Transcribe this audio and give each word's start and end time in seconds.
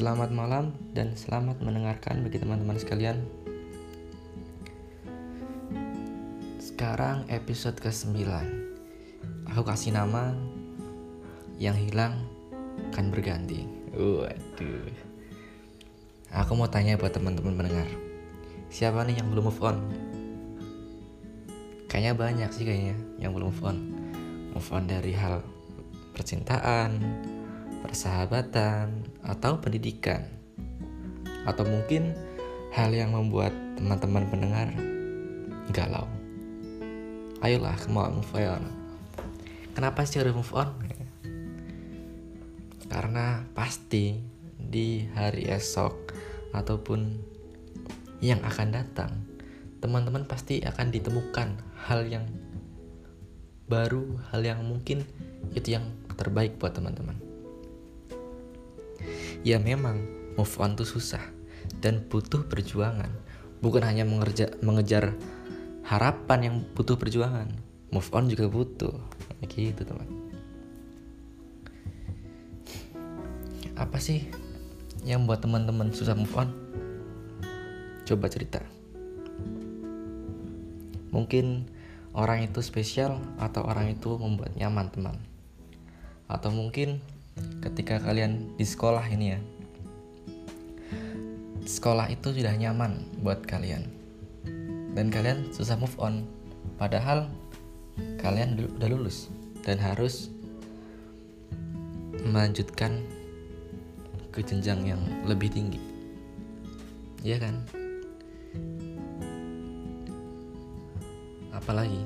Selamat 0.00 0.32
malam 0.32 0.72
dan 0.96 1.12
selamat 1.12 1.60
mendengarkan 1.60 2.24
bagi 2.24 2.40
teman-teman 2.40 2.80
sekalian. 2.80 3.20
Sekarang 6.56 7.28
episode 7.28 7.76
ke-9. 7.76 8.24
Aku 9.52 9.60
kasih 9.60 9.92
nama 9.92 10.32
yang 11.60 11.76
hilang 11.76 12.16
akan 12.96 13.12
berganti. 13.12 13.68
Waduh. 13.92 14.88
Aku 16.32 16.56
mau 16.56 16.72
tanya 16.72 16.96
buat 16.96 17.12
teman-teman 17.12 17.60
mendengar. 17.60 17.92
Siapa 18.72 19.04
nih 19.04 19.20
yang 19.20 19.28
belum 19.28 19.52
move 19.52 19.60
on? 19.60 19.84
Kayaknya 21.92 22.16
banyak 22.16 22.50
sih 22.56 22.64
kayaknya 22.64 22.96
yang 23.20 23.36
belum 23.36 23.52
move 23.52 23.64
on. 23.68 23.76
Move 24.56 24.70
on 24.72 24.88
dari 24.88 25.12
hal 25.12 25.44
percintaan, 26.16 26.96
persahabatan, 27.82 29.08
atau 29.24 29.60
pendidikan. 29.60 30.24
Atau 31.44 31.64
mungkin 31.64 32.14
hal 32.70 32.94
yang 32.94 33.16
membuat 33.16 33.50
teman-teman 33.80 34.24
pendengar 34.30 34.68
galau. 35.74 36.06
Ayolah, 37.40 37.80
mau 37.88 38.06
move 38.12 38.36
on. 38.36 38.64
Kenapa 39.72 40.04
sih 40.04 40.20
harus 40.20 40.36
move 40.36 40.52
on? 40.52 40.68
Karena 42.90 43.46
pasti 43.56 44.18
di 44.58 45.08
hari 45.16 45.48
esok 45.48 46.12
ataupun 46.52 47.16
yang 48.20 48.44
akan 48.44 48.68
datang, 48.76 49.24
teman-teman 49.80 50.28
pasti 50.28 50.60
akan 50.60 50.92
ditemukan 50.92 51.48
hal 51.88 52.04
yang 52.04 52.28
baru, 53.70 54.20
hal 54.34 54.44
yang 54.44 54.60
mungkin 54.66 55.06
itu 55.56 55.78
yang 55.78 55.88
terbaik 56.18 56.60
buat 56.60 56.76
teman-teman. 56.76 57.29
Ya 59.46 59.56
memang 59.60 60.04
move 60.36 60.54
on 60.60 60.76
tuh 60.76 60.88
susah 60.88 61.22
dan 61.80 62.04
butuh 62.08 62.44
perjuangan. 62.48 63.10
Bukan 63.60 63.84
hanya 63.84 64.08
mengerja, 64.08 64.56
mengejar 64.64 65.16
harapan 65.84 66.38
yang 66.40 66.56
butuh 66.72 66.96
perjuangan. 66.96 67.50
Move 67.90 68.10
on 68.14 68.30
juga 68.30 68.46
butuh. 68.48 68.94
Gitu 69.50 69.82
teman. 69.82 70.08
Apa 73.76 73.96
sih 73.96 74.28
yang 75.04 75.24
buat 75.24 75.40
teman-teman 75.40 75.92
susah 75.92 76.14
move 76.14 76.32
on? 76.36 76.52
Coba 78.04 78.28
cerita. 78.28 78.60
Mungkin 81.10 81.66
orang 82.14 82.46
itu 82.46 82.62
spesial 82.62 83.18
atau 83.38 83.66
orang 83.66 83.94
itu 83.94 84.14
membuat 84.18 84.54
nyaman 84.58 84.90
teman 84.90 85.16
atau 86.30 86.54
mungkin 86.54 87.02
ketika 87.70 88.02
kalian 88.02 88.50
di 88.58 88.66
sekolah 88.66 89.06
ini 89.06 89.38
ya. 89.38 89.40
Sekolah 91.62 92.10
itu 92.10 92.34
sudah 92.34 92.50
nyaman 92.58 93.06
buat 93.22 93.46
kalian. 93.46 93.86
Dan 94.90 95.06
kalian 95.06 95.54
susah 95.54 95.78
move 95.78 95.94
on. 96.02 96.26
Padahal 96.82 97.30
kalian 98.18 98.58
udah 98.58 98.90
lulus 98.90 99.30
dan 99.62 99.78
harus 99.78 100.34
melanjutkan 102.26 103.06
ke 104.34 104.42
jenjang 104.42 104.82
yang 104.82 105.02
lebih 105.30 105.46
tinggi. 105.46 105.78
Ya 107.22 107.38
kan? 107.38 107.62
Apalagi 111.54 112.02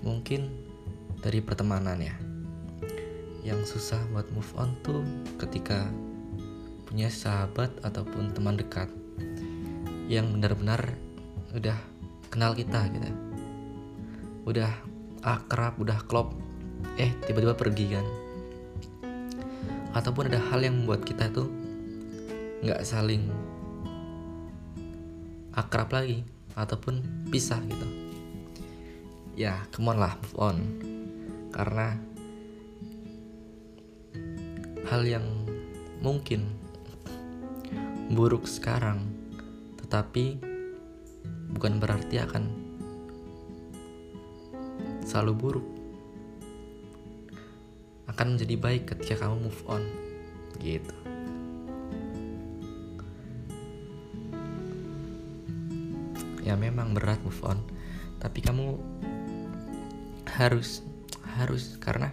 mungkin 0.00 0.48
dari 1.20 1.44
pertemanan 1.44 2.00
ya 2.00 2.31
yang 3.42 3.58
susah 3.66 3.98
buat 4.14 4.26
move 4.30 4.52
on 4.54 4.70
tuh 4.86 5.02
ketika 5.42 5.90
punya 6.86 7.10
sahabat 7.10 7.74
ataupun 7.82 8.30
teman 8.30 8.54
dekat 8.54 8.86
yang 10.06 10.30
benar-benar 10.30 10.94
udah 11.50 11.74
kenal 12.30 12.54
kita 12.54 12.86
gitu. 12.94 13.10
Udah 14.46 14.70
akrab 15.22 15.78
udah 15.82 15.98
klop 16.06 16.34
eh 16.94 17.10
tiba-tiba 17.26 17.58
pergi 17.58 17.98
kan. 17.98 18.06
Ataupun 19.92 20.30
ada 20.30 20.40
hal 20.52 20.62
yang 20.62 20.82
membuat 20.82 21.02
kita 21.02 21.28
tuh 21.34 21.50
nggak 22.62 22.80
saling 22.86 23.26
akrab 25.52 25.90
lagi 25.90 26.22
ataupun 26.54 27.26
pisah 27.28 27.58
gitu. 27.66 27.86
Ya 29.34 29.66
come 29.74 29.90
on 29.90 29.98
lah 29.98 30.14
move 30.20 30.36
on. 30.38 30.56
Karena 31.52 32.11
hal 34.88 35.02
yang 35.06 35.26
mungkin 36.02 36.46
buruk 38.12 38.44
sekarang, 38.50 39.02
tetapi 39.78 40.40
bukan 41.54 41.78
berarti 41.78 42.18
akan 42.18 42.44
selalu 45.06 45.32
buruk. 45.36 45.68
Akan 48.10 48.36
menjadi 48.36 48.56
baik 48.60 48.82
ketika 48.92 49.24
kamu 49.24 49.48
move 49.48 49.62
on, 49.70 49.82
gitu. 50.60 50.96
Ya 56.42 56.58
memang 56.58 56.92
berat 56.92 57.22
move 57.24 57.40
on, 57.46 57.62
tapi 58.20 58.44
kamu 58.44 58.76
harus 60.36 60.82
harus 61.38 61.76
karena 61.80 62.12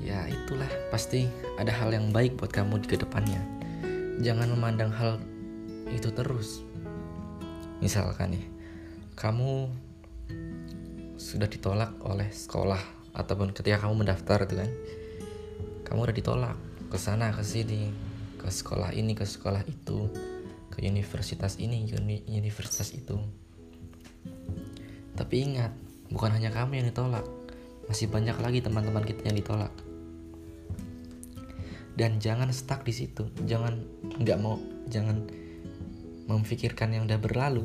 ya 0.00 0.28
itulah. 0.28 0.68
Pasti 0.92 1.28
ada 1.56 1.72
hal 1.72 1.92
yang 1.92 2.12
baik 2.12 2.36
buat 2.40 2.52
kamu 2.52 2.84
di 2.84 2.88
ke 2.92 2.96
depannya. 3.00 3.40
Jangan 4.20 4.52
memandang 4.52 4.92
hal 4.92 5.20
itu 5.92 6.10
terus. 6.12 6.64
Misalkan 7.80 8.36
nih 8.36 8.46
kamu 9.16 9.68
sudah 11.16 11.48
ditolak 11.48 11.96
oleh 12.04 12.28
sekolah 12.28 12.80
ataupun 13.16 13.56
ketika 13.56 13.88
kamu 13.88 14.04
mendaftar 14.04 14.44
itu 14.44 14.60
kan 14.60 14.70
kamu 15.88 15.98
udah 16.08 16.16
ditolak 16.16 16.56
ke 16.92 16.98
sana 17.00 17.32
ke 17.32 17.40
sini 17.40 17.88
ke 18.36 18.48
sekolah 18.52 18.92
ini 18.92 19.16
ke 19.16 19.24
sekolah 19.24 19.64
itu 19.64 20.12
ke 20.70 20.84
universitas 20.84 21.56
ini 21.56 21.88
uni 21.96 22.22
universitas 22.28 22.92
itu. 22.92 23.16
Tapi 25.16 25.34
ingat 25.40 25.72
bukan 26.12 26.36
hanya 26.36 26.52
kamu 26.52 26.84
yang 26.84 26.86
ditolak 26.92 27.24
masih 27.86 28.10
banyak 28.10 28.36
lagi 28.38 28.58
teman-teman 28.62 29.06
kita 29.06 29.30
yang 29.30 29.38
ditolak. 29.38 29.72
Dan 31.96 32.20
jangan 32.20 32.52
stuck 32.52 32.84
di 32.84 32.92
situ. 32.92 33.32
Jangan 33.48 33.80
nggak 34.20 34.38
mau 34.38 34.60
jangan 34.92 35.24
memikirkan 36.28 36.92
yang 36.92 37.08
udah 37.08 37.18
berlalu. 37.18 37.64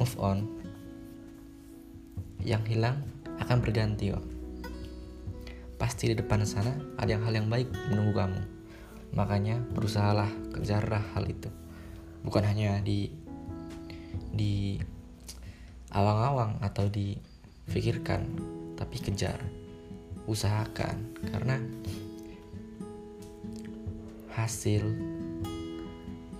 Move 0.00 0.16
on. 0.18 0.38
Yang 2.42 2.74
hilang 2.74 2.98
akan 3.38 3.62
berganti 3.62 4.10
kok 4.10 4.42
pasti 5.82 6.06
di 6.06 6.14
depan 6.14 6.46
sana 6.46 6.70
ada 6.94 7.10
yang 7.10 7.26
hal 7.26 7.34
yang 7.34 7.50
baik 7.50 7.66
menunggu 7.90 8.14
kamu. 8.14 8.40
Makanya 9.18 9.58
berusahalah 9.74 10.30
kejarlah 10.54 11.02
hal 11.18 11.26
itu. 11.26 11.50
Bukan 12.22 12.46
hanya 12.46 12.78
di 12.78 13.10
di 14.30 14.78
awang-awang 15.90 16.62
atau 16.62 16.86
difikirkan 16.86 18.30
tapi 18.76 18.96
kejar. 19.00 19.38
Usahakan 20.22 21.02
karena 21.34 21.58
hasil 24.32 24.86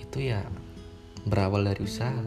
itu 0.00 0.18
ya 0.32 0.42
berawal 1.28 1.66
dari 1.66 1.84
usaha. 1.84 2.24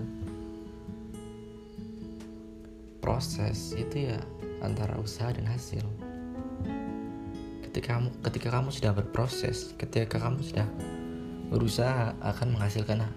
Proses 3.02 3.74
itu 3.74 4.12
ya 4.12 4.20
antara 4.62 5.00
usaha 5.02 5.34
dan 5.34 5.50
hasil. 5.50 5.82
Ketika 7.66 7.98
kamu 7.98 8.10
ketika 8.22 8.50
kamu 8.54 8.70
sudah 8.70 8.92
berproses 8.94 9.74
ketika 9.78 10.22
kamu 10.22 10.42
sudah 10.42 10.68
berusaha 11.50 12.14
akan 12.22 12.54
menghasilkan 12.54 13.10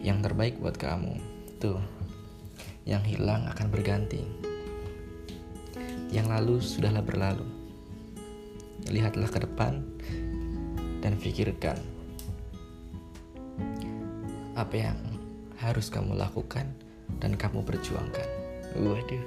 yang 0.00 0.20
terbaik 0.20 0.56
buat 0.60 0.76
kamu 0.76 1.20
tuh 1.60 1.80
yang 2.84 3.00
hilang 3.04 3.48
akan 3.48 3.72
berganti 3.72 4.20
yang 6.14 6.30
lalu 6.30 6.62
sudahlah 6.62 7.02
berlalu 7.02 7.42
lihatlah 8.86 9.26
ke 9.26 9.42
depan 9.42 9.82
dan 11.02 11.18
pikirkan 11.18 11.74
apa 14.54 14.74
yang 14.78 14.98
harus 15.58 15.90
kamu 15.90 16.14
lakukan 16.14 16.70
dan 17.18 17.34
kamu 17.34 17.66
perjuangkan. 17.66 18.28
Waduh, 18.78 19.24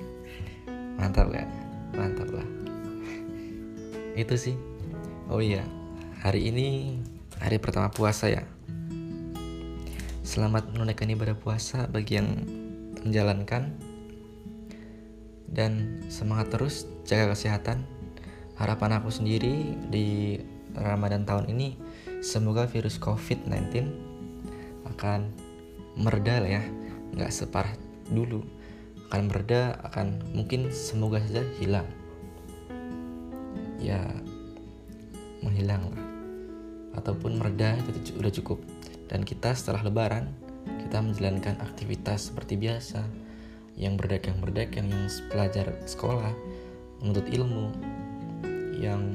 mantap 0.96 1.28
kan? 1.28 1.52
Mantap 1.92 2.32
lah. 2.32 2.48
Itu 4.16 4.40
sih. 4.40 4.56
Oh 5.28 5.44
iya, 5.44 5.68
hari 6.24 6.48
ini 6.48 6.96
hari 7.44 7.60
pertama 7.60 7.92
puasa 7.92 8.32
ya. 8.32 8.48
Selamat 10.24 10.72
menunaikan 10.72 11.12
ibadah 11.12 11.36
puasa 11.36 11.92
bagi 11.92 12.16
yang 12.16 12.32
menjalankan 13.04 13.76
dan 15.52 16.04
semangat 16.12 16.52
terus 16.54 16.88
jaga 17.08 17.34
kesehatan. 17.34 17.84
Harapan 18.58 19.00
aku 19.00 19.14
sendiri 19.14 19.78
di 19.88 20.42
Ramadan 20.74 21.24
tahun 21.24 21.50
ini 21.54 21.78
semoga 22.20 22.66
virus 22.66 22.98
COVID-19 22.98 23.86
akan 24.94 25.30
mereda 25.98 26.42
lah 26.42 26.52
ya. 26.62 26.64
Nggak 27.14 27.32
separah 27.32 27.74
dulu. 28.10 28.44
Akan 29.08 29.32
mereda 29.32 29.80
akan 29.88 30.36
mungkin 30.36 30.74
semoga 30.74 31.24
saja 31.24 31.46
hilang. 31.62 31.88
Ya 33.80 34.04
menghilang 35.46 35.88
lah. 35.94 36.04
Ataupun 36.98 37.38
mereda 37.38 37.78
itu 37.78 38.18
udah 38.18 38.32
cukup. 38.34 38.60
Dan 39.08 39.24
kita 39.24 39.54
setelah 39.56 39.86
lebaran 39.86 40.34
kita 40.84 41.00
menjalankan 41.00 41.62
aktivitas 41.64 42.32
seperti 42.34 42.60
biasa 42.60 43.27
yang 43.78 43.94
berdagang-berdagang 43.94 44.90
yang 44.90 45.06
pelajar 45.30 45.78
sekolah 45.86 46.34
menuntut 46.98 47.30
ilmu 47.30 47.70
yang 48.82 49.14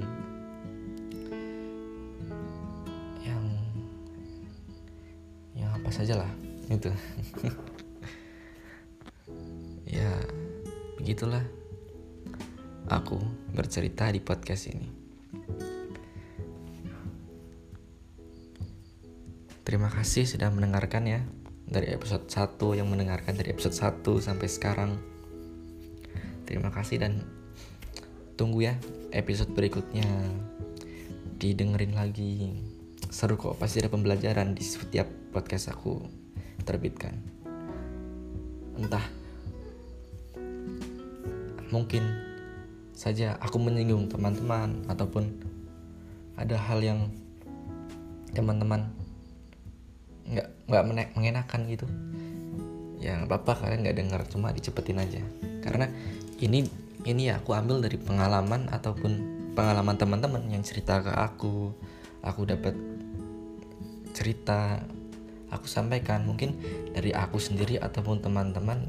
yang 3.26 3.42
yang 5.58 5.70
apa 5.74 5.90
saja 5.90 6.22
lah 6.22 6.30
itu 6.70 6.94
ya 9.98 10.14
begitulah 11.02 11.42
aku 12.86 13.18
bercerita 13.52 14.10
di 14.10 14.20
podcast 14.22 14.70
ini. 14.70 14.88
Terima 19.62 19.88
kasih 19.88 20.26
sudah 20.26 20.50
mendengarkan 20.52 21.04
ya 21.06 21.20
dari 21.72 21.88
episode 21.90 22.28
1 22.28 22.78
yang 22.78 22.86
mendengarkan 22.86 23.32
dari 23.32 23.56
episode 23.56 23.72
1 23.72 24.04
sampai 24.20 24.46
sekarang. 24.46 25.00
Terima 26.44 26.68
kasih 26.68 27.00
dan 27.00 27.24
tunggu 28.36 28.68
ya 28.68 28.76
episode 29.10 29.50
berikutnya. 29.56 30.06
Didengerin 31.40 31.96
lagi. 31.96 32.54
Seru 33.08 33.34
kok, 33.34 33.58
pasti 33.58 33.82
ada 33.82 33.90
pembelajaran 33.90 34.54
di 34.54 34.62
setiap 34.62 35.08
podcast 35.34 35.72
aku 35.72 36.00
terbitkan. 36.62 37.18
Entah 38.78 39.02
mungkin 41.72 42.04
saja 42.92 43.40
aku 43.40 43.56
menyinggung 43.56 44.12
teman-teman 44.12 44.84
ataupun 44.86 45.24
ada 46.36 46.54
hal 46.54 46.84
yang 46.84 47.08
teman-teman 48.32 48.92
nggak 50.28 50.48
nggak 50.70 50.84
mengenakan 51.16 51.60
gitu. 51.70 51.86
Ya 53.02 53.18
nggak 53.18 53.30
apa-apa 53.30 53.66
kalian 53.66 53.82
nggak 53.86 53.96
dengar 53.98 54.20
cuma 54.30 54.54
dicepetin 54.54 55.02
aja. 55.02 55.22
Karena 55.62 55.90
ini 56.38 56.66
ini 57.02 57.30
ya 57.30 57.42
aku 57.42 57.54
ambil 57.54 57.82
dari 57.82 57.98
pengalaman 57.98 58.70
ataupun 58.70 59.42
pengalaman 59.58 59.98
teman-teman 59.98 60.42
yang 60.48 60.62
cerita 60.62 61.02
ke 61.02 61.10
aku. 61.10 61.74
Aku 62.22 62.46
dapat 62.46 62.78
cerita 64.14 64.78
aku 65.50 65.66
sampaikan. 65.66 66.22
Mungkin 66.24 66.56
dari 66.94 67.10
aku 67.10 67.42
sendiri 67.42 67.82
ataupun 67.82 68.22
teman-teman 68.22 68.86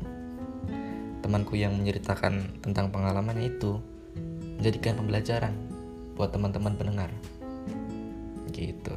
temanku 1.24 1.56
yang 1.56 1.74
menceritakan 1.80 2.60
tentang 2.60 2.92
pengalamannya 2.92 3.56
itu 3.56 3.80
menjadikan 4.60 5.00
pembelajaran 5.00 5.56
buat 6.14 6.30
teman-teman 6.30 6.78
pendengar. 6.78 7.10
Gitu. 8.54 8.96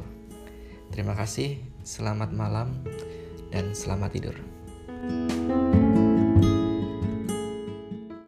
Terima 0.93 1.17
kasih 1.17 1.59
Selamat 1.87 2.35
malam 2.35 2.83
dan 3.47 3.71
selamat 3.71 4.11
tidur. 4.11 4.35